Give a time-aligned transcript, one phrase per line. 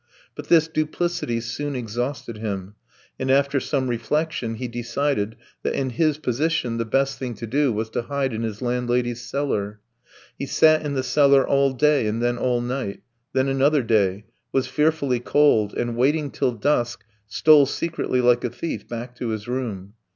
[0.33, 2.73] But this duplicity soon exhausted him,
[3.19, 7.71] and after some reflection he decided that in his position the best thing to do
[7.71, 9.79] was to hide in his landlady's cellar.
[10.39, 13.03] He sat in the cellar all day and then all night,
[13.33, 18.87] then another day, was fearfully cold, and waiting till dusk, stole secretly like a thief
[18.87, 19.93] back to his room.